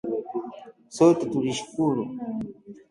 [0.95, 2.03] Sote tulishukuru